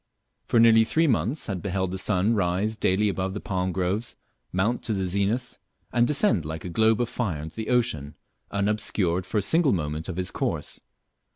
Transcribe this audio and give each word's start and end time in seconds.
For 0.45 0.59
nearly 0.59 0.83
three 0.83 1.05
months 1.05 1.45
had 1.45 1.61
beheld 1.61 1.91
the 1.91 1.99
sun 1.99 2.33
rise 2.33 2.75
daily 2.75 3.07
above 3.07 3.35
the 3.35 3.39
palm 3.39 3.71
groves, 3.71 4.15
mount 4.51 4.81
to 4.85 4.93
the 4.93 5.05
zenith, 5.05 5.59
and 5.93 6.07
descend 6.07 6.43
like 6.43 6.65
a 6.65 6.69
globe 6.69 7.01
of 7.01 7.07
fire 7.07 7.39
into 7.43 7.57
the 7.57 7.69
ocean, 7.69 8.15
unobscured 8.49 9.27
for 9.27 9.37
a 9.37 9.43
single 9.43 9.73
moment 9.73 10.09
of 10.09 10.17
his 10.17 10.31
course. 10.31 10.79